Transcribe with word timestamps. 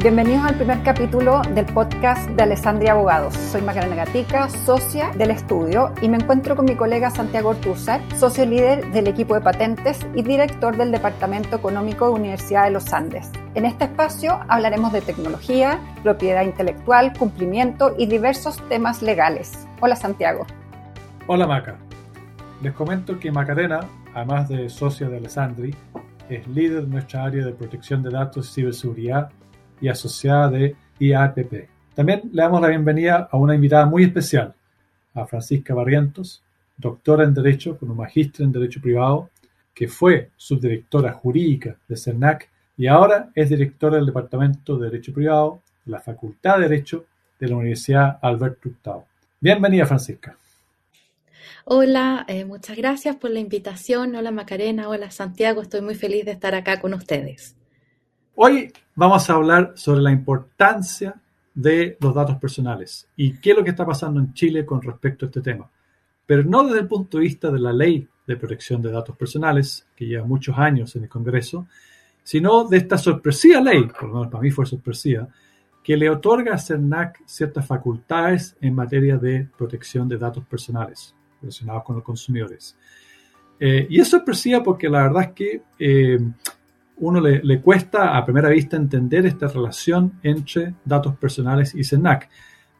Bienvenidos 0.00 0.44
al 0.44 0.54
primer 0.54 0.80
capítulo 0.84 1.42
del 1.56 1.66
podcast 1.66 2.30
de 2.30 2.44
Alessandria 2.44 2.92
Abogados. 2.92 3.34
Soy 3.34 3.62
Macarena 3.62 3.96
Gatica, 3.96 4.48
socia 4.48 5.10
del 5.18 5.32
estudio, 5.32 5.92
y 6.00 6.08
me 6.08 6.18
encuentro 6.18 6.54
con 6.54 6.66
mi 6.66 6.76
colega 6.76 7.10
Santiago 7.10 7.48
Ortúzar, 7.48 8.00
socio 8.16 8.46
líder 8.46 8.92
del 8.92 9.08
equipo 9.08 9.34
de 9.34 9.40
patentes 9.40 9.98
y 10.14 10.22
director 10.22 10.76
del 10.76 10.92
Departamento 10.92 11.56
Económico 11.56 12.06
de 12.06 12.12
Universidad 12.12 12.66
de 12.66 12.70
los 12.70 12.92
Andes. 12.92 13.28
En 13.56 13.64
este 13.64 13.86
espacio 13.86 14.38
hablaremos 14.46 14.92
de 14.92 15.00
tecnología, 15.00 15.80
propiedad 16.04 16.44
intelectual, 16.44 17.12
cumplimiento 17.18 17.96
y 17.98 18.06
diversos 18.06 18.56
temas 18.68 19.02
legales. 19.02 19.66
Hola 19.80 19.96
Santiago. 19.96 20.46
Hola 21.26 21.48
Maca. 21.48 21.74
Les 22.62 22.72
comento 22.72 23.18
que 23.18 23.32
Macarena, 23.32 23.80
además 24.14 24.48
de 24.48 24.68
socia 24.68 25.08
de 25.08 25.16
Alessandri, 25.16 25.74
es 26.28 26.46
líder 26.46 26.82
de 26.82 26.88
nuestra 26.88 27.24
área 27.24 27.44
de 27.44 27.52
protección 27.52 28.00
de 28.04 28.10
datos 28.10 28.48
y 28.50 28.60
ciberseguridad 28.60 29.30
y 29.80 29.88
asociada 29.88 30.50
de 30.50 30.76
IAPP. 30.98 31.68
También 31.94 32.22
le 32.32 32.42
damos 32.42 32.60
la 32.60 32.68
bienvenida 32.68 33.28
a 33.30 33.36
una 33.36 33.54
invitada 33.54 33.86
muy 33.86 34.04
especial, 34.04 34.54
a 35.14 35.26
Francisca 35.26 35.74
Barrientos, 35.74 36.42
doctora 36.76 37.24
en 37.24 37.34
Derecho 37.34 37.76
con 37.76 37.90
un 37.90 37.96
magíster 37.96 38.44
en 38.44 38.52
Derecho 38.52 38.80
Privado, 38.80 39.30
que 39.74 39.88
fue 39.88 40.30
subdirectora 40.36 41.12
jurídica 41.12 41.76
de 41.88 41.96
CERNAC 41.96 42.48
y 42.76 42.86
ahora 42.86 43.30
es 43.34 43.48
directora 43.48 43.96
del 43.96 44.06
Departamento 44.06 44.76
de 44.76 44.90
Derecho 44.90 45.12
Privado 45.12 45.62
de 45.84 45.92
la 45.92 46.00
Facultad 46.00 46.56
de 46.58 46.68
Derecho 46.68 47.06
de 47.38 47.48
la 47.48 47.56
Universidad 47.56 48.18
Alberto 48.22 48.68
Hurtado. 48.68 49.04
Bienvenida, 49.40 49.86
Francisca. 49.86 50.36
Hola, 51.64 52.24
eh, 52.28 52.44
muchas 52.44 52.76
gracias 52.76 53.16
por 53.16 53.30
la 53.30 53.40
invitación. 53.40 54.14
Hola 54.14 54.30
Macarena, 54.30 54.88
hola 54.88 55.10
Santiago, 55.10 55.60
estoy 55.60 55.82
muy 55.82 55.94
feliz 55.94 56.24
de 56.24 56.32
estar 56.32 56.54
acá 56.54 56.80
con 56.80 56.94
ustedes. 56.94 57.57
Hoy 58.40 58.72
vamos 58.94 59.28
a 59.28 59.34
hablar 59.34 59.72
sobre 59.74 60.00
la 60.00 60.12
importancia 60.12 61.20
de 61.52 61.96
los 62.00 62.14
datos 62.14 62.36
personales 62.36 63.08
y 63.16 63.32
qué 63.40 63.50
es 63.50 63.56
lo 63.56 63.64
que 63.64 63.70
está 63.70 63.84
pasando 63.84 64.20
en 64.20 64.32
Chile 64.32 64.64
con 64.64 64.80
respecto 64.80 65.26
a 65.26 65.28
este 65.28 65.40
tema. 65.40 65.68
Pero 66.24 66.44
no 66.44 66.62
desde 66.62 66.82
el 66.82 66.86
punto 66.86 67.18
de 67.18 67.24
vista 67.24 67.50
de 67.50 67.58
la 67.58 67.72
ley 67.72 68.06
de 68.28 68.36
protección 68.36 68.80
de 68.80 68.92
datos 68.92 69.16
personales, 69.16 69.88
que 69.96 70.06
lleva 70.06 70.24
muchos 70.24 70.56
años 70.56 70.94
en 70.94 71.02
el 71.02 71.08
Congreso, 71.08 71.66
sino 72.22 72.62
de 72.68 72.76
esta 72.76 72.96
sorpresiva 72.96 73.60
ley, 73.60 73.82
por 73.88 74.04
lo 74.04 74.14
menos 74.14 74.28
para 74.28 74.42
mí 74.42 74.52
fue 74.52 74.66
sorpresiva, 74.66 75.26
que 75.82 75.96
le 75.96 76.08
otorga 76.08 76.54
a 76.54 76.58
CERNAC 76.58 77.22
ciertas 77.26 77.66
facultades 77.66 78.56
en 78.60 78.72
materia 78.72 79.16
de 79.16 79.48
protección 79.58 80.08
de 80.08 80.16
datos 80.16 80.44
personales 80.44 81.12
relacionados 81.40 81.82
con 81.82 81.96
los 81.96 82.04
consumidores. 82.04 82.78
Eh, 83.58 83.88
y 83.90 84.00
es 84.00 84.06
sorpresiva 84.06 84.62
porque 84.62 84.88
la 84.88 85.02
verdad 85.02 85.22
es 85.24 85.32
que 85.32 85.62
eh, 85.80 86.20
uno 87.00 87.20
le, 87.20 87.60
cuesta 87.60 88.16
a 88.16 88.24
primera 88.24 88.48
vista 88.48 88.76
entender 88.76 89.26
esta 89.26 89.48
relación 89.48 90.14
entre 90.22 90.74
datos 90.84 91.16
personales 91.16 91.74
y 91.74 91.84
CERNAC. 91.84 92.28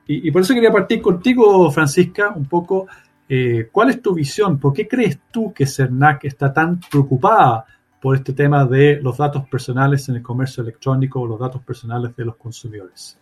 Y, 0.07 0.31
por 0.31 0.43
eso 0.43 0.55
quería 0.55 0.73
partir 0.73 1.03
contigo, 1.03 1.71
Francisca, 1.71 2.31
un 2.31 2.47
poco, 2.47 2.87
eh, 3.29 3.69
¿cuál 3.71 3.91
es 3.91 4.01
tu 4.01 4.15
visión? 4.15 4.59
¿Por 4.59 4.73
qué 4.73 4.89
crees 4.89 5.19
tú 5.31 5.53
que 5.53 5.67
CERNAC 5.67 6.25
está 6.25 6.53
tan 6.53 6.81
preocupada 6.81 7.67
por 8.01 8.17
este 8.17 8.33
tema 8.33 8.65
de 8.65 9.01
los 9.03 9.19
datos 9.19 9.47
personales 9.49 10.09
en 10.09 10.17
el 10.17 10.23
comercio 10.23 10.63
electrónico 10.63 11.21
o 11.21 11.27
los 11.27 11.39
datos 11.39 11.63
personales 11.63 12.17
de 12.17 12.25
los 12.25 12.37
consumidores? 12.37 13.19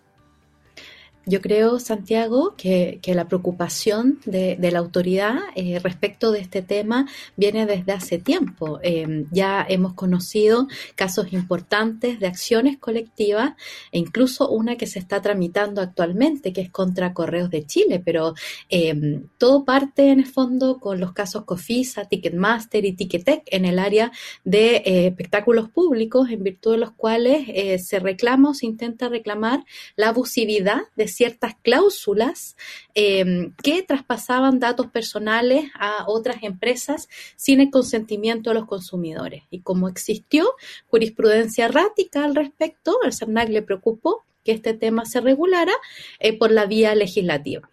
Yo 1.28 1.40
creo, 1.40 1.80
Santiago, 1.80 2.54
que, 2.56 3.00
la 3.04 3.26
preocupación 3.26 4.20
de, 4.26 4.56
la 4.70 4.78
autoridad 4.78 5.38
eh, 5.56 5.80
respecto 5.80 6.30
de 6.30 6.38
este 6.38 6.62
tema 6.62 7.08
viene 7.36 7.66
desde 7.66 7.90
hace 7.90 8.18
tiempo. 8.18 8.78
Em, 8.80 9.26
ya 9.32 9.66
hemos 9.68 9.94
conocido 9.94 10.68
casos 10.94 11.32
importantes 11.32 12.20
de 12.20 12.28
acciones 12.28 12.78
colectivas 12.78 13.54
e 13.90 13.98
incluso 13.98 14.48
una 14.48 14.76
que 14.76 14.86
se 14.86 15.00
está 15.00 15.20
tramitando 15.20 15.80
actualmente, 15.80 16.52
que 16.52 16.60
es 16.60 16.70
contra 16.70 17.12
Correos 17.12 17.50
de 17.50 17.66
Chile, 17.66 18.00
pero 18.04 18.34
em, 18.68 19.24
todo 19.36 19.64
parte 19.64 20.10
en 20.12 20.20
el 20.20 20.26
fondo 20.26 20.78
con 20.78 21.00
los 21.00 21.12
casos 21.12 21.44
COFISA, 21.44 22.04
Ticketmaster 22.04 22.84
y 22.84 22.92
Ticketek 22.92 23.42
en 23.46 23.64
el 23.64 23.80
área 23.80 24.12
de 24.44 24.76
eh, 24.76 25.06
espectáculos 25.08 25.70
públicos, 25.70 26.30
en 26.30 26.44
virtud 26.44 26.72
de 26.72 26.78
los 26.78 26.92
cuales 26.92 27.46
eh, 27.48 27.80
se 27.80 27.98
reclama 27.98 28.50
o 28.50 28.54
se 28.54 28.66
intenta 28.66 29.08
reclamar 29.08 29.64
la 29.96 30.10
abusividad 30.10 30.82
de 30.94 31.15
ciertas 31.16 31.54
cláusulas 31.62 32.56
em, 32.94 33.52
que 33.62 33.82
traspasaban 33.82 34.60
datos 34.60 34.88
personales 34.88 35.70
a 35.74 36.04
otras 36.06 36.42
empresas 36.42 37.08
sin 37.36 37.60
el 37.60 37.70
consentimiento 37.70 38.50
de 38.50 38.54
los 38.54 38.66
consumidores. 38.66 39.44
Y 39.50 39.60
como 39.60 39.88
existió 39.88 40.46
jurisprudencia 40.88 41.64
errática 41.64 42.24
al 42.24 42.34
respecto, 42.34 42.98
al 43.02 43.14
CERNAC 43.14 43.48
le 43.48 43.62
preocupó 43.62 44.24
que 44.44 44.52
este 44.52 44.74
tema 44.74 45.04
se 45.06 45.20
regulara 45.20 45.72
eh, 46.20 46.36
por 46.38 46.50
la 46.50 46.66
vía 46.66 46.94
legislativa. 46.94 47.68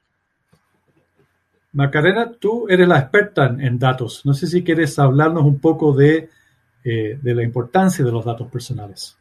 Macarena, 1.74 2.32
tú 2.32 2.68
eres 2.70 2.88
la 2.88 3.00
experta 3.00 3.46
en, 3.46 3.80
datos. 3.80 4.26
No 4.26 4.34
sé 4.34 4.48
si 4.48 4.64
quieres 4.64 4.98
hablarnos 5.00 5.44
un 5.44 5.60
poco 5.60 5.92
de, 5.94 6.30
eh, 6.84 7.20
de 7.22 7.36
la 7.36 7.44
importancia 7.44 8.06
de 8.06 8.12
los 8.12 8.24
datos 8.24 8.48
personales. 8.50 9.18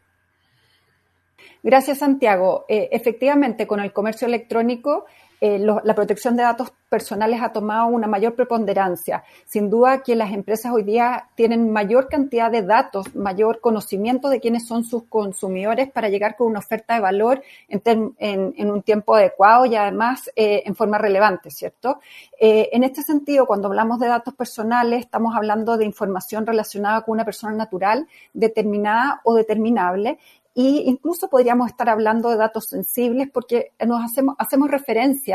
Gracias, 1.62 1.98
Santiago. 1.98 2.64
Eh, 2.68 2.88
efectivamente, 2.92 3.66
con 3.66 3.80
el 3.80 3.92
comercio 3.92 4.26
electrónico, 4.26 5.06
eh, 5.44 5.58
la 5.58 5.94
protección 5.96 6.36
de 6.36 6.44
datos 6.44 6.72
personales 6.88 7.42
ha 7.42 7.52
tomado 7.52 7.88
una 7.88 8.06
mayor 8.06 8.36
preponderancia. 8.36 9.24
Sin 9.44 9.70
duda 9.70 10.04
que 10.04 10.14
las 10.14 10.32
empresas 10.32 10.70
hoy 10.72 10.84
día 10.84 11.30
tienen 11.34 11.72
mayor 11.72 12.08
cantidad 12.08 12.48
de 12.48 12.62
datos, 12.62 13.12
mayor 13.16 13.58
conocimiento 13.58 14.28
de 14.28 14.38
quiénes 14.38 14.68
son 14.68 14.84
sus 14.84 15.02
consumidores 15.08 15.90
para 15.90 16.08
llegar 16.08 16.36
con 16.36 16.46
una 16.46 16.60
oferta 16.60 16.94
de 16.94 17.00
valor 17.00 17.42
en, 17.68 18.70
un 18.70 18.82
tiempo 18.82 19.16
adecuado 19.16 19.66
y 19.66 19.74
además 19.74 20.30
eh, 20.36 20.62
en 20.64 20.76
forma 20.76 20.96
relevante, 20.96 21.50
¿cierto? 21.50 21.98
en 22.38 22.82
este 22.82 23.02
sentido, 23.02 23.46
cuando 23.46 23.68
hablamos 23.68 24.00
de 24.00 24.08
datos 24.08 24.34
personales, 24.34 25.00
estamos 25.00 25.34
hablando 25.36 25.76
de 25.76 25.84
información 25.84 26.44
relacionada 26.44 27.02
con 27.02 27.12
una 27.12 27.24
persona 27.24 27.54
natural 27.54 28.08
determinada 28.32 29.20
o 29.22 29.34
determinable 29.34 30.18
y 30.54 30.82
incluso 30.86 31.28
podríamos 31.28 31.68
estar 31.70 31.88
hablando 31.88 32.28
de 32.28 32.36
datos 32.36 32.66
sensibles 32.66 33.30
porque 33.30 33.72
nos 33.86 34.04
hacemos, 34.04 34.36
hacemos 34.38 34.70
referencia 34.70 35.31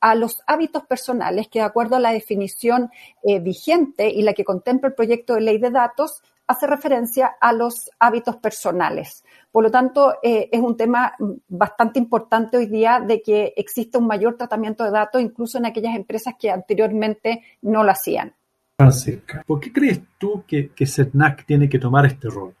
a 0.00 0.14
los 0.14 0.42
hábitos 0.46 0.84
personales 0.86 1.48
que 1.48 1.58
de 1.58 1.64
acuerdo 1.64 1.96
a 1.96 2.00
la 2.00 2.12
definición 2.12 2.90
eh, 3.22 3.40
vigente 3.40 4.08
y 4.08 4.22
la 4.22 4.32
que 4.32 4.44
contempla 4.44 4.88
el 4.88 4.94
proyecto 4.94 5.34
de 5.34 5.40
ley 5.40 5.58
de 5.58 5.70
datos, 5.70 6.22
hace 6.46 6.66
referencia 6.66 7.36
a 7.40 7.52
los 7.52 7.90
hábitos 7.98 8.36
personales. 8.36 9.22
Por 9.52 9.64
lo 9.64 9.70
tanto, 9.70 10.14
eh, 10.22 10.48
es 10.50 10.60
un 10.60 10.76
tema 10.76 11.14
bastante 11.48 11.98
importante 11.98 12.56
hoy 12.56 12.66
día 12.66 13.00
de 13.06 13.20
que 13.20 13.52
exista 13.56 13.98
un 13.98 14.06
mayor 14.06 14.36
tratamiento 14.36 14.82
de 14.82 14.90
datos, 14.90 15.20
incluso 15.20 15.58
en 15.58 15.66
aquellas 15.66 15.94
empresas 15.94 16.34
que 16.38 16.50
anteriormente 16.50 17.42
no 17.62 17.84
lo 17.84 17.90
hacían. 17.90 18.32
Francisca, 18.78 19.44
¿por 19.46 19.60
qué 19.60 19.72
crees 19.72 20.00
tú 20.18 20.44
que, 20.46 20.70
que 20.70 20.86
tiene 21.46 21.68
que 21.68 21.78
tomar 21.78 22.06
este 22.06 22.28
rol? 22.30 22.54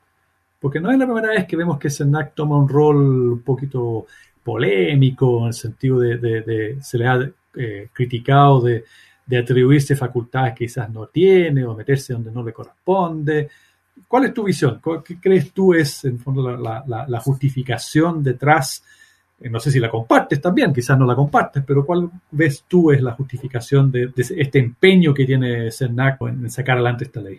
Porque 0.60 0.80
no 0.80 0.90
es 0.90 0.98
la 0.98 1.06
primera 1.06 1.28
vez 1.28 1.46
que 1.46 1.56
vemos 1.56 1.78
que 1.78 1.88
CERNAC 1.88 2.34
toma 2.34 2.58
un 2.58 2.68
rol 2.68 2.96
un 3.32 3.42
poquito 3.42 4.06
polémico, 4.48 5.42
en 5.42 5.48
el 5.48 5.52
sentido 5.52 5.98
de, 6.00 6.78
se 6.80 6.96
le 6.96 7.06
ha 7.06 7.30
eh, 7.54 7.88
criticado 7.92 8.62
de, 8.62 8.84
atribuirse 9.38 9.94
facultades 9.94 10.54
que 10.54 10.64
quizás 10.64 10.88
no 10.88 11.08
tiene 11.08 11.66
o 11.66 11.74
meterse 11.74 12.14
donde 12.14 12.30
no 12.30 12.42
le 12.42 12.54
corresponde. 12.54 13.50
¿Cuál 14.08 14.24
es 14.24 14.32
tu 14.32 14.44
visión? 14.44 14.80
¿Qué 15.04 15.20
crees 15.20 15.52
tú 15.52 15.74
es, 15.74 16.02
en 16.06 16.18
fondo, 16.18 16.56
la, 16.56 17.20
justificación 17.20 18.22
detrás? 18.22 18.82
Eh, 19.38 19.50
no 19.50 19.60
sé 19.60 19.70
si 19.70 19.78
la 19.80 19.90
compartes 19.90 20.40
también, 20.40 20.72
quizás 20.72 20.98
no 20.98 21.04
la 21.04 21.14
compartes, 21.14 21.62
pero 21.66 21.84
¿cuál 21.84 22.08
ves 22.30 22.64
tú 22.66 22.90
es 22.90 23.02
la 23.02 23.12
justificación 23.12 23.92
de, 23.92 24.10
este 24.16 24.58
empeño 24.58 25.12
que 25.12 25.26
tiene 25.26 25.70
CERNAC 25.70 26.22
en 26.22 26.50
sacar 26.50 26.76
adelante 26.76 27.04
esta 27.04 27.20
ley? 27.20 27.38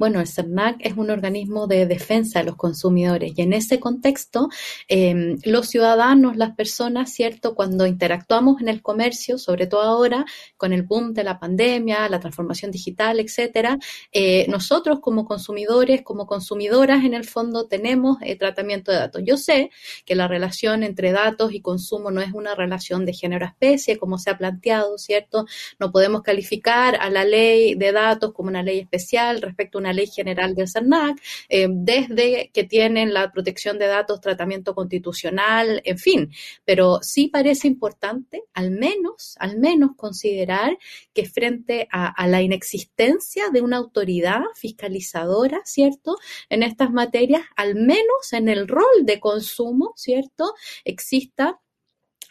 Bueno, 0.00 0.18
el 0.18 0.26
CERNAC 0.26 0.76
es 0.80 0.96
un 0.96 1.10
organismo 1.10 1.66
de 1.66 1.84
defensa 1.84 2.38
de 2.38 2.46
los 2.46 2.56
consumidores 2.56 3.34
y 3.36 3.42
en 3.42 3.52
ese 3.52 3.78
contexto 3.78 4.48
em, 4.88 5.36
los 5.44 5.68
ciudadanos, 5.68 6.38
las 6.38 6.56
personas, 6.56 7.12
¿cierto? 7.12 7.54
Cuando 7.54 7.84
interactuamos 7.84 8.62
en 8.62 8.68
el 8.70 8.80
comercio, 8.80 9.36
sobre 9.36 9.66
todo 9.66 9.82
ahora 9.82 10.24
con 10.56 10.72
el 10.72 10.84
boom 10.84 11.12
de 11.12 11.22
la 11.22 11.38
pandemia, 11.38 12.08
la 12.08 12.18
transformación 12.18 12.70
digital, 12.70 13.20
etcétera, 13.20 13.78
eh, 14.10 14.46
nosotros 14.48 15.00
como 15.02 15.26
consumidores, 15.26 16.00
como 16.00 16.26
consumidoras 16.26 17.04
en 17.04 17.12
el 17.12 17.24
fondo 17.24 17.66
tenemos 17.66 18.16
eh, 18.22 18.36
tratamiento 18.36 18.90
de 18.92 18.96
datos. 19.00 19.22
Yo 19.22 19.36
sé 19.36 19.70
que 20.06 20.14
la 20.14 20.28
relación 20.28 20.82
entre 20.82 21.12
datos 21.12 21.52
y 21.52 21.60
consumo 21.60 22.10
no 22.10 22.22
es 22.22 22.32
una 22.32 22.54
relación 22.54 23.04
de 23.04 23.12
género-especie 23.12 23.98
como 23.98 24.16
se 24.16 24.30
ha 24.30 24.38
planteado, 24.38 24.96
¿cierto? 24.96 25.44
No 25.78 25.92
podemos 25.92 26.22
calificar 26.22 26.96
a 26.98 27.10
la 27.10 27.26
ley 27.26 27.74
de 27.74 27.92
datos 27.92 28.32
como 28.32 28.48
una 28.48 28.62
ley 28.62 28.78
especial 28.78 29.42
respecto 29.42 29.76
a 29.76 29.80
una 29.82 29.89
ley 29.92 30.06
general 30.06 30.54
del 30.54 30.68
CERNAC, 30.68 31.20
eh, 31.48 31.68
desde 31.70 32.50
que 32.52 32.64
tienen 32.64 33.12
la 33.12 33.30
protección 33.32 33.78
de 33.78 33.86
datos, 33.86 34.20
tratamiento 34.20 34.74
constitucional, 34.74 35.80
en 35.84 35.98
fin. 35.98 36.30
Pero 36.64 37.00
sí 37.02 37.28
parece 37.28 37.68
importante, 37.68 38.42
al 38.54 38.70
menos, 38.70 39.36
al 39.38 39.58
menos 39.58 39.92
considerar 39.96 40.78
que 41.12 41.26
frente 41.26 41.88
a, 41.90 42.26
la 42.26 42.42
inexistencia 42.42 43.48
de 43.52 43.62
una 43.62 43.78
autoridad 43.78 44.42
fiscalizadora, 44.54 45.60
¿cierto? 45.64 46.16
En 46.48 46.62
estas 46.62 46.90
materias, 46.90 47.42
al 47.56 47.74
menos 47.74 48.32
en 48.32 48.48
el 48.48 48.68
rol 48.68 49.04
de 49.04 49.20
consumo, 49.20 49.92
¿cierto? 49.96 50.54
Exista 50.84 51.60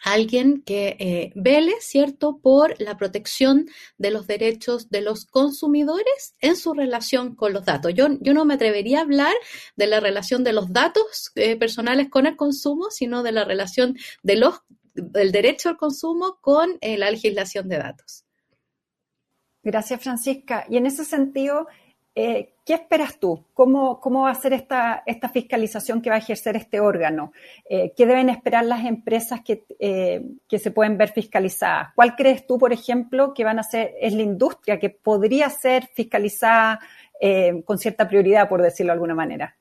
alguien 0.02 0.62
que 0.62 0.96
eh, 0.98 1.32
vele, 1.34 1.74
¿cierto?, 1.80 2.38
por 2.42 2.80
la 2.80 2.96
protección 2.96 3.66
de 3.98 4.10
los 4.10 4.26
derechos 4.26 4.90
de 4.90 5.00
los 5.00 5.26
consumidores 5.26 6.34
en 6.40 6.56
su 6.56 6.74
relación 6.74 7.34
con 7.34 7.52
los 7.52 7.64
datos. 7.64 7.92
Yo, 7.94 8.08
no 8.08 8.44
me 8.44 8.54
atrevería 8.54 8.98
a 8.98 9.02
hablar 9.02 9.34
de 9.76 9.86
la 9.86 10.00
relación 10.00 10.44
de 10.44 10.52
los 10.52 10.72
datos 10.72 11.32
eh, 11.34 11.56
personales 11.56 12.08
con 12.08 12.26
el 12.26 12.36
consumo, 12.36 12.90
sino 12.90 13.22
de 13.22 13.32
la 13.32 13.44
relación 13.44 13.96
de 14.22 14.36
los, 14.36 14.60
del 14.94 15.32
derecho 15.32 15.68
al 15.68 15.76
consumo 15.76 16.38
con 16.40 16.78
eh, 16.80 16.98
la 16.98 17.10
legislación 17.10 17.68
de 17.68 17.78
datos. 17.78 18.24
Gracias, 19.62 20.02
Francisca. 20.02 20.64
Y 20.70 20.78
en 20.78 20.86
ese 20.86 21.04
sentido, 21.04 21.66
eh, 22.14 22.54
¿Qué 22.64 22.74
esperas 22.74 23.18
tú? 23.18 23.46
¿Cómo, 23.54 24.00
¿Cómo, 24.00 24.22
va 24.22 24.30
a 24.30 24.34
ser 24.34 24.52
esta, 24.52 25.02
esta, 25.06 25.28
fiscalización 25.28 26.02
que 26.02 26.10
va 26.10 26.16
a 26.16 26.20
ejercer 26.20 26.56
este 26.56 26.80
órgano? 26.80 27.32
Eh, 27.68 27.92
¿Qué 27.96 28.06
deben 28.06 28.28
esperar 28.28 28.64
las 28.64 28.84
empresas 28.84 29.40
que, 29.42 29.64
eh, 29.78 30.22
que, 30.48 30.58
se 30.58 30.70
pueden 30.70 30.98
ver 30.98 31.10
fiscalizadas? 31.10 31.88
¿Cuál 31.94 32.16
crees 32.16 32.46
tú, 32.46 32.58
por 32.58 32.72
ejemplo, 32.72 33.32
que 33.34 33.44
van 33.44 33.58
a 33.58 33.62
ser, 33.62 33.94
es 34.00 34.12
la 34.12 34.22
industria 34.22 34.78
que 34.78 34.90
podría 34.90 35.48
ser 35.50 35.86
fiscalizada 35.94 36.80
con 37.66 37.76
cierta 37.76 38.08
prioridad, 38.08 38.48
por 38.48 38.62
decirlo 38.62 38.92
de 38.92 38.94
alguna 38.94 39.14
manera? 39.14 39.54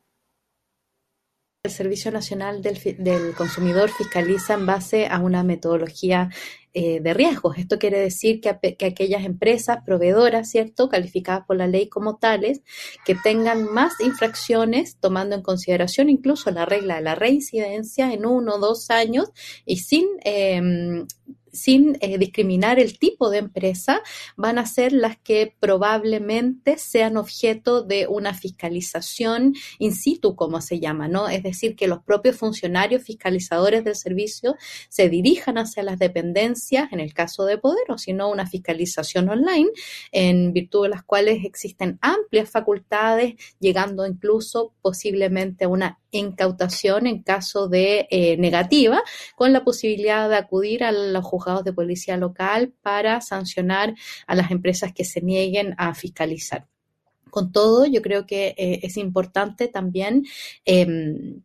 El 1.61 1.71
Servicio 1.71 2.09
Nacional 2.09 2.61
del, 2.61 2.79
del, 2.99 3.35
Consumidor 3.35 3.89
fiscaliza 3.89 4.53
en 4.53 4.65
base 4.65 5.07
a 5.07 5.19
una 5.19 5.43
metodología 5.43 6.29
eh, 6.73 7.01
de 7.01 7.13
riesgos. 7.13 7.57
Esto 7.57 7.77
quiere 7.77 7.99
decir 7.99 8.39
que, 8.39 8.47
aquellas 8.85 9.25
empresas 9.25 9.79
proveedoras, 9.85 10.49
¿cierto?, 10.49 10.87
calificadas 10.87 11.45
por 11.45 11.57
la 11.57 11.67
ley 11.67 11.89
como 11.89 12.15
tales, 12.15 12.61
que 13.03 13.13
tengan 13.13 13.65
más 13.73 13.99
infracciones, 13.99 14.95
tomando 15.01 15.35
en 15.35 15.41
consideración 15.41 16.09
incluso 16.09 16.49
la 16.49 16.65
regla 16.65 16.95
de 16.95 17.01
la 17.01 17.15
reincidencia 17.15 18.13
en 18.13 18.25
uno 18.25 18.55
o 18.55 18.59
dos 18.59 18.89
años 18.89 19.27
y 19.65 19.79
sin 19.79 20.07
em, 20.23 21.07
sin 21.51 21.97
eh, 22.01 22.17
discriminar 22.17 22.79
el 22.79 22.97
tipo 22.99 23.29
de 23.29 23.39
empresa, 23.39 24.01
van 24.35 24.57
a 24.57 24.65
ser 24.65 24.93
las 24.93 25.17
que 25.17 25.55
probablemente 25.59 26.77
sean 26.77 27.17
objeto 27.17 27.83
de 27.83 28.07
una 28.07 28.33
fiscalización 28.33 29.53
in 29.77 29.93
situ, 29.93 30.35
como 30.35 30.61
se 30.61 30.79
llama, 30.79 31.07
¿no? 31.07 31.29
Es 31.29 31.43
decir, 31.43 31.75
que 31.75 31.87
los 31.87 32.03
propios 32.03 32.37
funcionarios 32.37 33.03
fiscalizadores 33.03 33.83
del 33.83 33.95
servicio 33.95 34.55
se 34.89 35.09
dirijan 35.09 35.57
hacia 35.57 35.83
las 35.83 35.99
dependencias, 35.99 36.91
en 36.91 36.99
el 36.99 37.13
caso 37.13 37.45
de 37.45 37.57
poder, 37.57 37.83
o 37.89 37.97
si 37.97 38.13
no, 38.13 38.29
una 38.29 38.47
fiscalización 38.47 39.29
online, 39.29 39.69
en 40.11 40.53
virtud 40.53 40.83
de 40.83 40.89
las 40.89 41.03
cuales 41.03 41.43
existen 41.45 41.97
amplias 42.01 42.49
facultades, 42.49 43.35
llegando 43.59 44.05
incluso 44.05 44.73
posiblemente 44.81 45.65
a 45.65 45.69
una 45.69 45.99
incautación 46.11 47.07
en 47.07 47.23
caso 47.23 47.67
de 47.67 48.07
eh, 48.09 48.37
negativa, 48.37 49.01
con 49.35 49.53
la 49.53 49.63
posibilidad 49.63 50.29
de 50.29 50.35
acudir 50.35 50.83
a 50.83 50.91
los 50.91 51.23
juzgados 51.23 51.63
de 51.63 51.73
policía 51.73 52.17
local 52.17 52.73
para 52.81 53.21
sancionar 53.21 53.93
a 54.27 54.35
las 54.35 54.51
empresas 54.51 54.93
que 54.93 55.05
se 55.05 55.21
nieguen 55.21 55.75
a 55.77 55.93
fiscalizar. 55.93 56.67
Con 57.29 57.51
todo, 57.51 57.85
yo 57.85 58.01
creo 58.01 58.25
que 58.25 58.55
eh, 58.57 58.79
es 58.83 58.97
importante 58.97 59.67
también 59.67 60.25
em, 60.65 61.43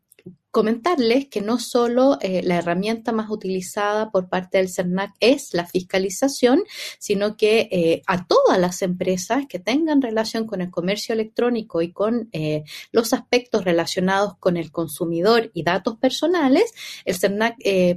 comentarles 0.55 1.27
que 1.27 1.41
no 1.41 1.59
solo 1.59 2.17
eh, 2.21 2.41
la 2.45 2.59
herramienta 2.59 3.11
más 3.11 3.29
utilizada 3.29 4.12
por 4.12 4.29
parte 4.29 4.59
del 4.59 4.69
CERNAC 4.69 5.12
es 5.19 5.53
la 5.53 5.67
fiscalización, 5.67 6.62
sino 7.01 7.37
que 7.37 7.69
eh, 7.73 8.03
a 8.06 8.25
todas 8.25 8.61
las 8.61 8.81
empresas 8.83 9.47
que 9.49 9.59
tengan 9.59 10.01
relación 10.01 10.47
con 10.47 10.61
el 10.61 10.71
comercio 10.71 11.12
electrónico 11.12 11.83
y 11.83 11.91
con 11.91 12.29
eh, 12.31 12.62
los 12.93 13.12
aspectos 13.12 13.65
relacionados 13.65 14.37
con 14.39 14.56
el 14.56 14.71
consumidor 14.71 15.51
y 15.55 15.65
datos 15.65 15.97
personales, 15.97 16.73
el 17.05 17.17
CERNAC 17.17 17.56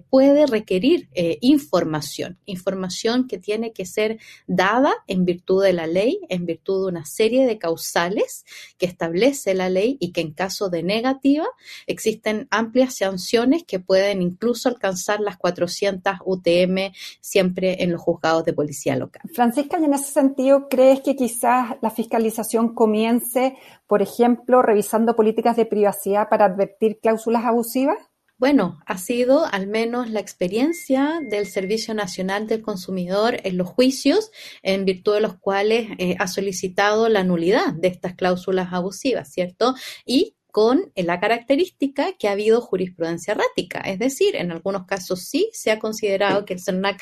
puede 0.09 0.48
requerir 0.48 1.09
información, 1.42 2.39
información 2.45 3.27
que 3.27 3.38
tiene 3.38 3.71
que 3.71 3.86
ser 3.86 4.18
dada 4.48 4.95
en 5.06 5.25
virtud 5.25 5.63
de 5.63 5.74
la 5.74 5.86
ley, 5.86 6.21
en 6.30 6.48
virtud 6.48 6.86
de 6.86 6.92
una 6.92 7.06
serie 7.06 7.45
de 7.45 7.59
causales 7.59 8.45
que 8.80 8.88
establece 8.88 9.54
la 9.54 9.69
ley 9.69 9.98
y 10.00 10.12
que 10.12 10.21
en 10.21 10.33
caso 10.33 10.69
de 10.69 10.81
negativa 10.81 11.45
existen 11.86 12.46
amplias 12.51 12.95
sanciones 12.95 13.63
que 13.63 13.79
pueden 13.79 14.21
incluso 14.21 14.69
alcanzar 14.69 15.19
las 15.19 15.38
400 15.38 16.15
UTM 16.25 16.94
siempre 17.21 17.83
en 17.83 17.91
los 17.91 18.01
juzgados 18.01 18.45
de 18.45 18.53
policía 18.53 18.95
local. 18.95 19.21
Francisca, 19.33 19.79
y 19.79 19.85
en 19.85 19.94
ese 19.94 20.11
sentido, 20.11 20.67
¿crees 20.69 21.01
que 21.01 21.15
quizás 21.15 21.75
la 21.81 21.89
fiscalización 21.89 22.73
comience, 22.73 23.57
por 23.88 24.01
ejemplo, 24.01 24.61
revisando 24.61 25.15
políticas 25.15 25.55
de 25.55 25.65
privacidad 25.65 26.29
para 26.29 26.45
advertir 26.45 26.99
cláusulas 26.99 27.45
abusivas? 27.45 27.97
Bueno, 28.39 28.79
ha 28.85 28.99
sido 28.99 29.47
al 29.51 29.65
menos 29.65 30.11
la 30.11 30.19
experiencia 30.19 31.21
del 31.27 31.47
Servicio 31.47 31.95
Nacional 31.95 32.45
del 32.45 32.61
Consumidor 32.61 33.38
en 33.44 33.57
los 33.57 33.67
juicios, 33.67 34.29
en 34.61 34.85
virtud 34.85 35.15
de 35.15 35.21
los 35.21 35.39
cuales 35.39 35.89
eh, 35.97 36.15
ha 36.19 36.27
solicitado 36.27 37.09
la 37.09 37.23
nulidad 37.23 37.73
de 37.73 37.88
estas 37.88 38.13
cláusulas 38.13 38.73
abusivas, 38.73 39.31
¿cierto? 39.31 39.73
Y 40.05 40.35
con 40.51 40.91
la 40.95 41.19
característica 41.19 42.13
que 42.17 42.27
ha 42.27 42.31
habido 42.31 42.61
jurisprudencia 42.61 43.33
errática. 43.33 43.81
Es 43.81 43.99
decir, 43.99 44.35
en 44.35 44.51
algunos 44.51 44.85
casos 44.85 45.21
sí 45.21 45.49
se 45.53 45.71
ha 45.71 45.79
considerado 45.79 46.45
que 46.45 46.53
el 46.53 46.59
CERNAC 46.59 47.01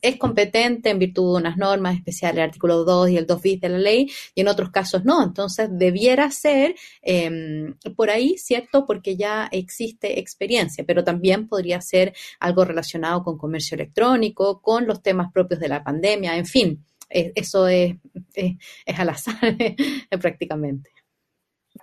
es 0.00 0.16
competente 0.16 0.90
en 0.90 0.98
virtud 0.98 1.34
de 1.34 1.40
unas 1.40 1.56
normas 1.56 1.96
especiales, 1.96 2.38
el 2.38 2.44
artículo 2.44 2.84
2 2.84 3.10
y 3.10 3.16
el 3.16 3.26
2 3.26 3.42
bis 3.42 3.60
de 3.60 3.68
la 3.68 3.78
ley, 3.78 4.10
y 4.34 4.40
en 4.42 4.48
otros 4.48 4.70
casos 4.70 5.04
no. 5.04 5.22
Entonces, 5.22 5.68
debiera 5.72 6.30
ser 6.30 6.74
em, 7.02 7.74
por 7.96 8.10
ahí, 8.10 8.36
¿cierto? 8.38 8.86
Porque 8.86 9.16
ya 9.16 9.48
existe 9.50 10.20
experiencia, 10.20 10.84
pero 10.86 11.02
también 11.02 11.48
podría 11.48 11.80
ser 11.80 12.14
algo 12.40 12.64
relacionado 12.64 13.22
con 13.24 13.38
comercio 13.38 13.74
electrónico, 13.74 14.60
con 14.62 14.86
los 14.86 15.02
temas 15.02 15.32
propios 15.32 15.60
de 15.60 15.68
la 15.68 15.82
pandemia, 15.82 16.36
en 16.36 16.46
fin. 16.46 16.84
E, 17.10 17.32
eso 17.34 17.68
es, 17.68 17.96
es 18.34 18.98
al 18.98 19.08
azar 19.10 19.56
prácticamente. 20.20 20.90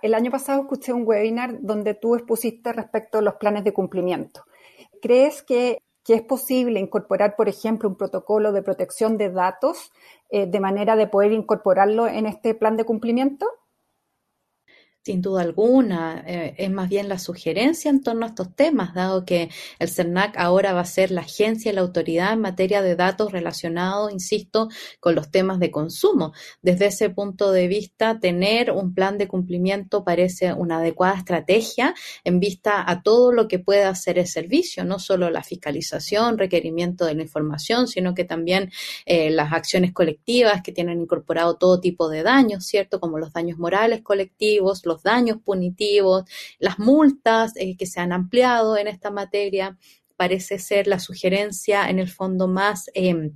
El 0.02 0.14
año 0.14 0.30
pasado 0.30 0.62
escuché 0.62 0.92
un 0.92 1.06
webinar 1.06 1.60
donde 1.60 1.94
tú 1.94 2.14
expusiste 2.14 2.72
respecto 2.72 3.18
a 3.18 3.22
los 3.22 3.34
planes 3.34 3.64
de 3.64 3.72
cumplimiento. 3.72 4.44
¿Crees 5.02 5.42
que, 5.42 5.82
es 6.08 6.22
posible 6.22 6.80
incorporar, 6.80 7.36
por 7.36 7.48
ejemplo, 7.48 7.88
un 7.88 7.94
protocolo 7.94 8.50
de 8.50 8.62
protección 8.62 9.16
de 9.16 9.30
datos 9.30 9.92
eh, 10.28 10.46
de 10.48 10.58
manera 10.58 10.96
de 10.96 11.06
poder 11.06 11.30
incorporarlo 11.30 12.08
en 12.08 12.26
este 12.26 12.52
plan 12.56 12.76
de 12.76 12.82
cumplimiento? 12.82 13.46
Sin 15.02 15.22
duda 15.22 15.40
alguna, 15.40 16.22
eh, 16.26 16.54
es 16.58 16.70
más 16.70 16.90
bien 16.90 17.08
la 17.08 17.18
sugerencia 17.18 17.90
en 17.90 18.02
torno 18.02 18.26
a 18.26 18.28
estos 18.28 18.54
temas, 18.54 18.92
dado 18.92 19.24
que 19.24 19.48
el 19.78 19.88
CERNAC 19.88 20.36
ahora 20.36 20.74
va 20.74 20.82
a 20.82 20.84
ser 20.84 21.10
la 21.10 21.22
agencia 21.22 21.72
y 21.72 21.74
la 21.74 21.80
autoridad 21.80 22.34
en 22.34 22.42
materia 22.42 22.82
de 22.82 22.96
datos 22.96 23.32
relacionados, 23.32 24.12
insisto, 24.12 24.68
con 25.00 25.14
los 25.14 25.30
temas 25.30 25.58
de 25.58 25.70
consumo. 25.70 26.34
Desde 26.60 26.88
ese 26.88 27.08
punto 27.08 27.50
de 27.50 27.66
vista, 27.66 28.20
tener 28.20 28.72
un 28.72 28.92
plan 28.92 29.16
de 29.16 29.26
cumplimiento 29.26 30.04
parece 30.04 30.52
una 30.52 30.80
adecuada 30.80 31.16
estrategia 31.16 31.94
en 32.24 32.38
vista 32.38 32.84
a 32.86 33.02
todo 33.02 33.32
lo 33.32 33.48
que 33.48 33.58
pueda 33.58 33.88
hacer 33.88 34.18
el 34.18 34.26
servicio, 34.26 34.84
no 34.84 34.98
solo 34.98 35.30
la 35.30 35.42
fiscalización, 35.42 36.36
requerimiento 36.36 37.06
de 37.06 37.14
la 37.14 37.22
información, 37.22 37.88
sino 37.88 38.12
que 38.12 38.24
también 38.24 38.70
eh, 39.06 39.30
las 39.30 39.54
acciones 39.54 39.94
colectivas 39.94 40.60
que 40.62 40.72
tienen 40.72 41.00
incorporado 41.00 41.56
todo 41.56 41.80
tipo 41.80 42.10
de 42.10 42.22
daños, 42.22 42.66
¿cierto? 42.66 43.00
Como 43.00 43.18
los 43.18 43.32
daños 43.32 43.56
morales 43.58 44.02
colectivos, 44.02 44.82
los 44.90 44.99
daños 45.02 45.38
punitivos, 45.44 46.24
las 46.58 46.78
multas 46.78 47.52
eh, 47.56 47.76
que 47.76 47.86
se 47.86 48.00
han 48.00 48.12
ampliado 48.12 48.76
en 48.76 48.88
esta 48.88 49.10
materia, 49.10 49.78
parece 50.16 50.58
ser 50.58 50.86
la 50.86 50.98
sugerencia 50.98 51.88
en 51.88 51.98
el 51.98 52.08
fondo 52.08 52.48
más... 52.48 52.90
Em, 52.94 53.32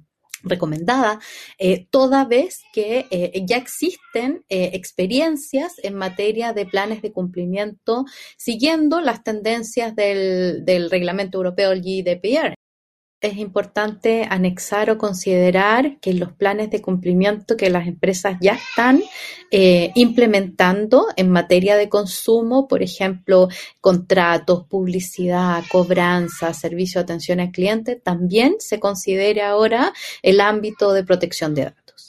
recomendada, 0.46 1.20
eh, 1.58 1.86
toda 1.88 2.26
vez 2.26 2.64
que 2.74 3.06
eh, 3.10 3.46
ya 3.48 3.56
existen 3.56 4.44
experiencias 4.50 5.76
en 5.82 5.94
materia 5.94 6.52
de 6.52 6.66
planes 6.66 7.00
de 7.00 7.12
cumplimiento 7.12 8.04
siguiendo 8.36 9.00
las 9.00 9.22
tendencias 9.22 9.96
del, 9.96 10.62
del 10.66 10.90
reglamento 10.90 11.38
europeo, 11.38 11.72
el 11.72 11.80
GDPR 11.80 12.54
es 13.28 13.38
importante 13.38 14.26
anexar 14.28 14.90
o 14.90 14.98
considerar 14.98 15.98
que 16.00 16.12
los 16.12 16.32
planes 16.32 16.70
de 16.70 16.82
cumplimiento 16.82 17.56
que 17.56 17.70
las 17.70 17.86
empresas 17.86 18.36
ya 18.40 18.52
están 18.54 19.02
eh, 19.50 19.92
implementando 19.94 21.06
en 21.16 21.30
materia 21.30 21.76
de 21.76 21.88
consumo, 21.88 22.68
por 22.68 22.82
ejemplo, 22.82 23.48
contratos, 23.80 24.66
publicidad, 24.66 25.64
cobranza, 25.70 26.52
servicio 26.52 26.98
de 27.00 27.04
atención 27.04 27.40
al 27.40 27.50
cliente, 27.50 27.96
también 27.96 28.56
se 28.58 28.78
considere 28.78 29.42
ahora 29.42 29.92
el 30.22 30.40
ámbito 30.40 30.92
de 30.92 31.04
protección 31.04 31.54
de 31.54 31.64
datos. 31.64 32.03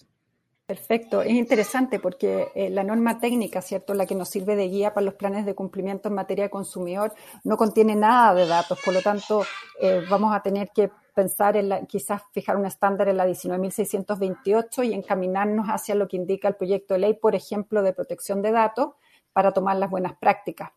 Perfecto, 0.67 1.22
es 1.22 1.34
interesante 1.34 2.00
porque 2.00 2.48
eh, 2.55 2.72
la 2.72 2.84
norma 2.84 3.19
técnica, 3.19 3.62
¿cierto? 3.62 3.93
La 3.93 4.07
que 4.07 4.15
nos 4.15 4.29
sirve 4.29 4.55
de 4.55 4.67
guía 4.67 4.95
para 4.95 5.05
los 5.05 5.13
planes 5.13 5.45
de 5.45 5.53
cumplimiento 5.53 6.10
en 6.10 6.15
materia 6.15 6.45
de 6.45 6.50
consumidor 6.50 7.13
no 7.43 7.55
contiene 7.55 7.95
nada 7.95 8.34
de 8.34 8.48
datos, 8.48 8.79
por 8.84 8.95
lo 8.95 9.03
tanto 9.03 9.43
eh, 9.79 10.03
vamos 10.10 10.36
a 10.36 10.41
tener 10.41 10.72
que 10.74 10.89
pensar 11.13 11.55
en 11.55 11.69
la, 11.69 11.86
quizás 11.86 12.24
fijar 12.31 12.57
un 12.57 12.65
estándar 12.65 13.07
en 13.10 13.17
la 13.17 13.27
19.628 13.27 14.88
y 14.88 14.93
encaminarnos 14.93 15.67
hacia 15.67 15.93
lo 15.93 16.07
que 16.07 16.17
indica 16.17 16.48
el 16.48 16.55
proyecto 16.55 16.95
de 16.95 17.00
ley, 17.01 17.13
por 17.13 17.36
ejemplo, 17.36 17.84
de 17.84 17.93
protección 17.93 18.41
de 18.41 18.51
datos 18.51 18.95
para 19.34 19.51
tomar 19.51 19.77
las 19.77 19.91
buenas 19.91 20.17
prácticas. 20.17 20.72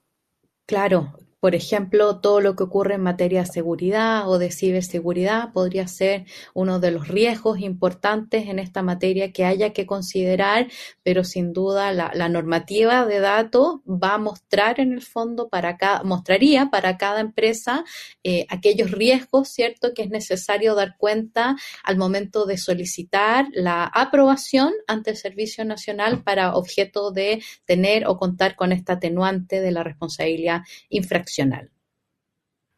Claro, 0.66 1.14
por 1.40 1.54
ejemplo, 1.54 2.18
todo 2.21 2.40
lo 2.40 2.57
que 2.57 2.64
ocurre 2.64 2.95
en 2.95 3.02
materia 3.02 3.42
de 3.42 3.47
seguridad 3.47 4.28
o 4.28 4.38
de 4.38 4.50
ciberseguridad 4.50 5.52
podría 5.52 5.87
ser 5.87 6.25
uno 6.52 6.80
de 6.80 6.90
los 6.90 7.07
riesgos 7.07 7.61
importantes 7.61 8.49
en 8.49 8.59
esta 8.59 8.83
materia 8.83 9.30
que 9.30 9.45
haya 9.45 9.73
que 9.73 9.87
considerar, 9.87 10.66
pero 11.04 11.23
sin 11.23 11.52
duda 11.52 11.92
la, 11.92 12.28
normativa 12.28 13.07
de 13.07 13.21
datos 13.21 13.76
va 13.87 14.14
a 14.14 14.18
mostrar 14.18 14.80
en 14.80 14.92
el 14.92 15.02
fondo 15.02 15.49
para 15.49 15.76
cada, 15.76 16.02
mostraría 16.02 16.71
para 16.71 16.99
cada 16.99 17.21
empresa 17.21 17.85
eh, 18.25 18.45
aquellos 18.49 18.90
riesgos, 18.90 19.49
¿cierto?, 19.49 19.95
que 19.95 20.02
es 20.02 20.11
necesario 20.11 20.75
dar 20.75 20.97
cuenta 20.99 21.57
al 21.85 21.97
momento 21.97 22.47
de 22.47 22.59
solicitar 22.59 23.47
la 23.52 23.85
aprobación 23.85 24.73
ante 24.88 25.11
el 25.11 25.16
Servicio 25.16 25.64
Nacional 25.64 26.23
para 26.23 26.54
objeto 26.54 27.12
de 27.12 27.42
tener 27.64 28.07
o 28.09 28.18
contar 28.18 28.57
con 28.57 28.73
esta 28.73 28.95
atenuante 28.95 29.61
de 29.61 29.71
la 29.71 29.85
responsabilidad 29.85 30.62
infraccional 30.88 31.27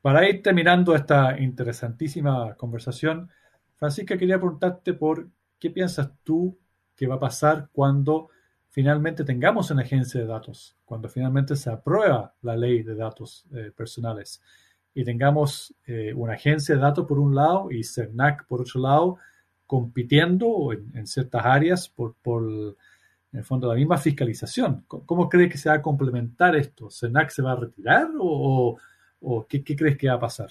para 0.02 0.28
ir 0.28 0.42
terminando 0.42 0.94
esta 0.94 1.38
interesantísima 1.38 2.54
conversación, 2.54 3.30
Francisca, 3.76 4.16
quería 4.16 4.38
preguntarte 4.38 4.94
por 4.94 5.28
qué 5.58 5.70
piensas 5.70 6.10
tú 6.24 6.58
que 6.96 7.06
va 7.06 7.16
a 7.16 7.20
pasar 7.20 7.68
cuando 7.72 8.28
finalmente 8.70 9.24
tengamos 9.24 9.70
una 9.70 9.82
agencia 9.82 10.20
de 10.20 10.26
datos, 10.26 10.76
cuando 10.84 11.08
finalmente 11.08 11.56
se 11.56 11.70
aprueba 11.70 12.34
la 12.42 12.56
ley 12.56 12.82
de 12.82 12.94
datos 12.94 13.44
eh, 13.52 13.72
personales 13.76 14.40
y 14.94 15.04
tengamos 15.04 15.74
eh, 15.86 16.12
una 16.14 16.34
agencia 16.34 16.74
de 16.74 16.80
datos 16.80 17.06
por 17.06 17.18
un 17.18 17.34
lado 17.34 17.70
y 17.70 17.84
CERNAC 17.84 18.46
por 18.46 18.62
otro 18.62 18.80
lado, 18.80 19.18
compitiendo 19.66 20.72
en, 20.72 21.06
ciertas 21.06 21.44
áreas 21.44 21.88
por, 21.88 22.14
por 22.22 22.76
en 23.32 23.38
el 23.38 23.44
fondo, 23.44 23.68
la 23.68 23.74
misma 23.74 23.98
fiscalización. 23.98 24.84
¿Cómo 24.88 25.28
crees 25.28 25.52
que 25.52 25.58
se 25.58 25.68
va 25.68 25.76
a 25.76 25.82
complementar 25.82 26.56
esto? 26.56 26.90
¿CENAC 26.90 27.30
se 27.30 27.42
va 27.42 27.52
a 27.52 27.56
retirar 27.56 28.08
o, 28.18 28.76
qué, 29.48 29.62
crees 29.62 29.96
que 29.96 30.08
va 30.08 30.14
a 30.14 30.20
pasar? 30.20 30.50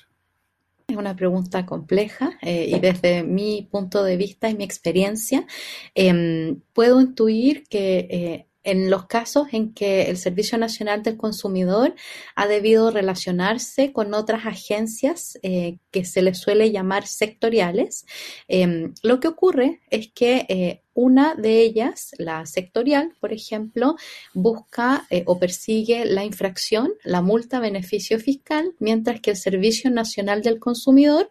Es 0.88 0.96
una 0.96 1.16
pregunta 1.16 1.66
compleja 1.66 2.32
eh, 2.42 2.68
y 2.70 2.80
desde 2.80 3.24
mi 3.24 3.68
punto 3.70 4.04
de 4.04 4.18
vista 4.18 4.50
y 4.50 4.56
mi 4.56 4.64
experiencia, 4.64 5.46
em, 5.94 6.62
puedo 6.74 7.02
intuir 7.02 7.66
que 7.70 8.08
eh, 8.10 8.46
en 8.64 8.90
los 8.90 9.06
casos 9.08 9.48
en 9.52 9.74
que 9.74 10.04
el 10.04 10.18
Servicio 10.18 10.58
Nacional 10.58 11.04
del 11.04 11.18
Consumidor 11.18 11.96
ha 12.36 12.48
debido 12.48 12.92
relacionarse 12.92 13.92
con 13.94 14.14
otras 14.14 14.46
agencias 14.46 15.38
eh, 15.44 15.78
que 15.92 16.06
se 16.06 16.22
les 16.22 16.40
suele 16.40 16.72
llamar 16.72 17.08
sectoriales, 17.08 18.06
em, 18.48 18.94
lo 19.04 19.20
que 19.20 19.28
ocurre 19.28 19.82
es 19.90 20.12
que 20.14 20.82
una 20.94 21.36
de 21.36 21.62
ellas, 21.62 22.12
la 22.18 22.46
sectorial, 22.46 23.14
por 23.20 23.32
ejemplo, 23.32 23.96
busca 24.34 25.06
eh, 25.10 25.24
o 25.28 25.40
persigue 25.40 26.06
la 26.06 26.26
infracción, 26.26 26.92
la 27.04 27.22
multa 27.22 27.60
beneficio 27.60 28.20
fiscal, 28.20 28.74
mientras 28.80 29.22
que 29.22 29.32
el 29.32 29.38
Servicio 29.38 29.90
Nacional 29.92 30.42
del 30.42 30.60
Consumidor, 30.60 31.30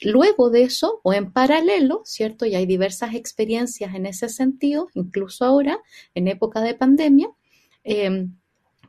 luego 0.00 0.50
de 0.50 0.62
eso 0.62 1.00
o 1.02 1.12
en 1.12 1.32
paralelo, 1.32 2.02
¿cierto? 2.04 2.46
Y 2.46 2.54
hay 2.54 2.66
diversas 2.66 3.14
experiencias 3.14 3.94
en 3.94 4.06
ese 4.06 4.28
sentido, 4.28 4.88
incluso 4.94 5.44
ahora, 5.44 5.80
en 6.14 6.28
época 6.28 6.60
de 6.60 6.74
pandemia, 6.74 7.28
eh, 7.84 8.26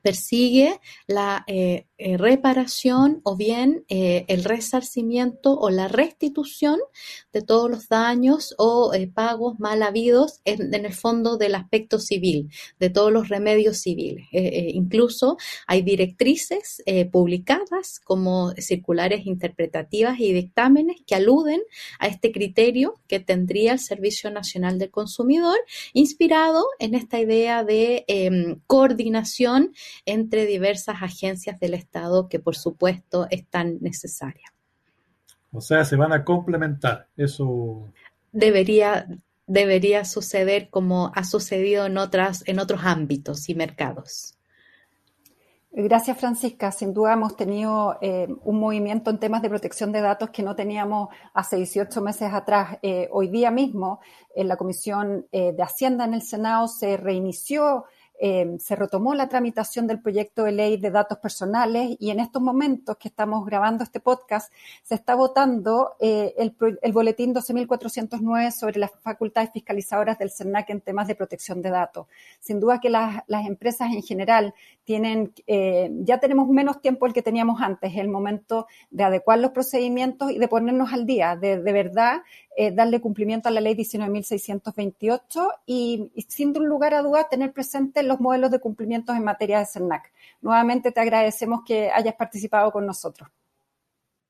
persigue 0.03 0.81
la 1.07 1.45
eh, 1.47 1.87
eh, 1.97 2.17
reparación 2.17 3.21
o 3.23 3.37
bien 3.37 3.85
eh, 3.87 4.25
el 4.27 4.43
resarcimiento 4.43 5.57
o 5.57 5.69
la 5.69 5.87
restitución 5.87 6.77
de 7.31 7.41
todos 7.41 7.71
los 7.71 7.87
daños 7.87 8.53
o 8.57 8.91
pagos 9.13 9.59
mal 9.59 9.81
habidos 9.81 10.41
en, 10.43 10.73
el 10.73 10.93
fondo 10.93 11.37
del 11.37 11.55
aspecto 11.55 11.99
civil, 11.99 12.49
de 12.79 12.89
todos 12.89 13.11
los 13.11 13.29
remedios 13.29 13.77
civiles. 13.79 14.27
incluso 14.33 15.37
hay 15.67 15.81
directrices 15.81 16.83
publicadas 17.11 17.99
como 18.03 18.51
circulares 18.57 19.25
interpretativas 19.25 20.19
y 20.19 20.33
dictámenes 20.33 20.97
que 21.07 21.15
aluden 21.15 21.61
a 21.99 22.07
este 22.07 22.31
criterio 22.31 22.95
que 23.07 23.19
tendría 23.19 23.73
el 23.73 23.79
Servicio 23.79 24.29
Nacional 24.31 24.77
del 24.79 24.91
Consumidor, 24.91 25.57
inspirado 25.93 26.65
en 26.79 26.95
esta 26.95 27.19
idea 27.19 27.63
de 27.63 28.03
em, 28.07 28.59
coordinación 28.67 29.73
entre 30.05 30.45
diversas 30.45 31.01
agencias 31.01 31.59
del 31.59 31.73
Estado 31.73 32.27
que 32.29 32.39
por 32.39 32.55
supuesto 32.55 33.27
es 33.29 33.45
tan 33.47 33.79
necesaria. 33.81 34.53
O 35.51 35.61
sea, 35.61 35.85
se 35.85 35.95
van 35.95 36.11
a 36.13 36.23
complementar. 36.23 37.07
Eso 37.15 37.91
debería 38.31 39.07
debería 39.45 40.05
suceder 40.05 40.69
como 40.69 41.11
ha 41.15 41.23
sucedido 41.23 41.85
en 41.85 41.97
otras 41.97 42.43
en 42.47 42.59
otros 42.59 42.81
ámbitos 42.83 43.49
y 43.49 43.55
mercados. 43.55 44.37
Gracias, 45.75 46.19
Francisca. 46.19 46.71
Sin 46.71 46.93
duda 46.93 47.13
hemos 47.13 47.35
tenido 47.35 47.97
eh, 47.99 48.27
un 48.43 48.59
movimiento 48.59 49.09
en 49.09 49.17
temas 49.17 49.41
de 49.41 49.49
protección 49.49 49.91
de 49.91 50.01
datos 50.01 50.29
que 50.29 50.43
no 50.43 50.55
teníamos 50.55 51.09
hace 51.33 51.55
18 51.55 51.99
meses 51.99 52.31
atrás. 52.31 52.77
Eh, 52.83 53.09
hoy 53.11 53.27
día 53.29 53.49
mismo, 53.49 53.99
en 54.35 54.47
la 54.47 54.55
Comisión 54.55 55.25
eh, 55.31 55.51
de 55.51 55.63
Hacienda 55.63 56.05
en 56.05 56.13
el 56.13 56.21
Senado 56.21 56.67
se 56.67 56.95
reinició 56.95 57.85
eh, 58.25 58.55
se 58.57 58.77
retomó 58.77 59.15
la 59.15 59.27
tramitación 59.27 59.85
del 59.85 59.99
proyecto 59.99 60.45
de 60.45 60.53
ley 60.53 60.77
de 60.77 60.91
datos 60.91 61.17
personales 61.17 61.97
y 61.99 62.09
en 62.09 62.21
estos 62.21 62.41
momentos 62.41 62.95
que 62.95 63.09
estamos 63.09 63.45
grabando 63.45 63.83
este 63.83 63.99
podcast 63.99 64.49
se 64.81 64.95
está 64.95 65.13
votando 65.13 65.97
eh, 65.99 66.33
el, 66.37 66.93
boletín 66.93 67.35
12.409 67.35 68.51
sobre 68.51 68.79
las 68.79 68.91
facultades 69.01 69.49
fiscalizadoras 69.51 70.17
del 70.17 70.31
CERNAC 70.31 70.69
en 70.69 70.79
temas 70.79 71.09
de 71.09 71.15
protección 71.15 71.61
de 71.61 71.69
datos. 71.69 72.07
Sin 72.39 72.61
duda 72.61 72.79
que 72.79 72.89
las, 72.89 73.25
empresas 73.45 73.91
en 73.91 74.01
general 74.01 74.53
tienen, 74.85 75.33
eh, 75.45 75.91
ya 75.91 76.19
tenemos 76.21 76.47
menos 76.47 76.79
tiempo 76.79 77.05
el 77.05 77.11
que 77.11 77.23
teníamos 77.23 77.59
antes, 77.59 77.91
es 77.91 77.97
el 77.97 78.07
momento 78.07 78.67
de 78.89 79.03
adecuar 79.03 79.39
los 79.39 79.51
procedimientos 79.51 80.31
y 80.31 80.39
de 80.39 80.47
ponernos 80.47 80.93
al 80.93 81.05
día, 81.05 81.35
de 81.35 81.57
verdad 81.59 82.21
eh, 82.55 82.71
darle 82.71 83.01
cumplimiento 83.01 83.49
a 83.49 83.51
la 83.51 83.61
ley 83.61 83.75
19.628 83.75 85.47
y, 85.65 86.11
y, 86.13 86.21
sin 86.23 86.53
lugar 86.53 86.93
a 86.93 87.01
dudas 87.01 87.29
tener 87.29 87.51
presentes 87.51 88.03
los 88.05 88.19
modelos 88.19 88.51
de 88.51 88.59
cumplimiento 88.59 89.13
en 89.13 89.23
materia 89.23 89.59
de 89.59 89.65
CERNAC. 89.65 90.11
Nuevamente 90.41 90.91
te 90.91 90.99
agradecemos 90.99 91.61
que 91.65 91.89
hayas 91.91 92.15
participado 92.15 92.71
con 92.71 92.85
nosotros. 92.85 93.29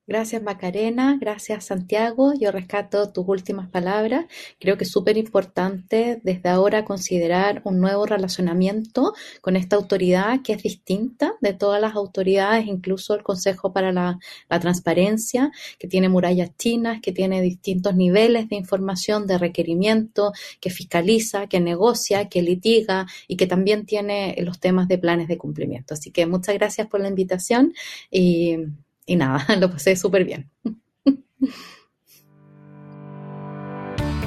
Gracias 0.05 0.43
Macarena, 0.43 1.17
gracias 1.17 1.63
Santiago. 1.63 2.33
Yo 2.37 2.51
rescato 2.51 3.13
tus 3.13 3.25
últimas 3.25 3.69
palabras. 3.69 4.25
Creo 4.59 4.77
que 4.77 4.83
es 4.83 4.91
súper 4.91 5.15
importante 5.15 6.19
desde 6.21 6.49
ahora 6.49 6.83
considerar 6.83 7.61
un 7.63 7.79
nuevo 7.79 8.05
relacionamiento 8.05 9.13
con 9.39 9.55
esta 9.55 9.77
autoridad 9.77 10.41
que 10.43 10.51
es 10.53 10.63
distinta 10.63 11.35
de 11.39 11.53
todas 11.53 11.79
las 11.79 11.95
autoridades, 11.95 12.67
incluso 12.67 13.15
el 13.15 13.23
Consejo 13.23 13.71
para 13.71 13.93
la, 13.93 14.19
Transparencia, 14.59 15.51
que 15.79 15.87
tiene 15.87 16.09
murallas 16.09 16.51
chinas, 16.57 16.99
que 17.01 17.13
tiene 17.13 17.41
distintos 17.41 17.95
niveles 17.95 18.49
de 18.49 18.57
información, 18.57 19.25
de 19.25 19.37
requerimiento, 19.37 20.33
que 20.59 20.69
fiscaliza, 20.69 21.47
que 21.47 21.61
negocia, 21.61 22.27
que 22.27 22.41
litiga 22.41 23.07
y 23.25 23.37
que 23.37 23.47
también 23.47 23.85
tiene 23.85 24.35
los 24.39 24.59
temas 24.59 24.89
de 24.89 24.97
planes 24.97 25.29
de 25.29 25.37
cumplimiento. 25.37 25.93
Así 25.93 26.11
que 26.11 26.25
muchas 26.25 26.55
gracias 26.55 26.87
por 26.87 26.99
la 26.99 27.07
invitación 27.07 27.73
y 28.11 28.57
y 29.05 29.15
nada, 29.15 29.45
lo 29.59 29.69
pasé 29.69 29.95
súper 29.95 30.25
bien. 30.25 30.49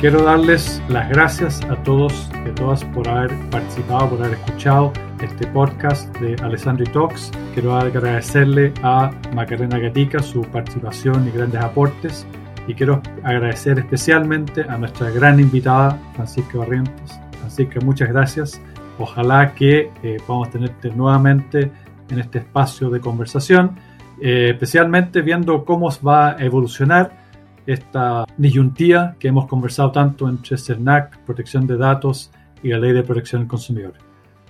Quiero 0.00 0.22
darles 0.22 0.82
las 0.90 1.08
gracias 1.08 1.62
a 1.70 1.82
todos 1.82 2.30
y 2.44 2.50
a 2.50 2.54
todas 2.54 2.84
por 2.84 3.08
haber 3.08 3.34
participado, 3.48 4.10
por 4.10 4.22
haber 4.22 4.38
escuchado 4.38 4.92
este 5.22 5.46
podcast 5.46 6.14
de 6.18 6.36
Alessandri 6.42 6.84
Talks. 6.92 7.32
Quiero 7.54 7.74
agradecerle 7.74 8.74
a 8.82 9.10
Macarena 9.34 9.78
Gatica 9.78 10.22
su 10.22 10.42
participación 10.42 11.26
y 11.26 11.30
grandes 11.30 11.62
aportes. 11.62 12.26
Y 12.68 12.74
quiero 12.74 13.00
agradecer 13.24 13.78
especialmente 13.78 14.62
a 14.68 14.76
nuestra 14.76 15.08
gran 15.10 15.40
invitada, 15.40 15.98
Francisca 16.14 16.58
Barrientos. 16.58 17.18
Francisca, 17.40 17.80
muchas 17.80 18.10
gracias. 18.10 18.60
Ojalá 18.98 19.54
que 19.54 19.90
eh, 20.02 20.18
podamos 20.26 20.50
tenerte 20.50 20.90
nuevamente 20.90 21.70
en 22.10 22.18
este 22.18 22.40
espacio 22.40 22.90
de 22.90 23.00
conversación 23.00 23.78
eh, 24.20 24.50
especialmente 24.52 25.22
viendo 25.22 25.64
cómo 25.64 25.90
va 26.06 26.30
a 26.30 26.44
evolucionar 26.44 27.24
esta 27.66 28.24
disyuntía 28.36 29.16
que 29.18 29.28
hemos 29.28 29.46
conversado 29.46 29.90
tanto 29.90 30.28
entre 30.28 30.56
CERNAC, 30.56 31.18
protección 31.24 31.66
de 31.66 31.76
datos 31.76 32.30
y 32.62 32.68
la 32.68 32.78
ley 32.78 32.92
de 32.92 33.02
protección 33.02 33.42
del 33.42 33.48
consumidor. 33.48 33.94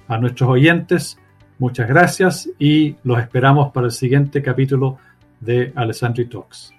A 0.08 0.18
nuestros 0.18 0.50
oyentes, 0.50 1.18
muchas 1.58 1.88
gracias 1.88 2.48
y 2.58 2.96
los 3.02 3.18
esperamos 3.18 3.72
para 3.72 3.86
el 3.86 3.92
siguiente 3.92 4.42
capítulo 4.42 4.98
de 5.40 5.72
Alessandri 5.74 6.26
Talks. 6.26 6.75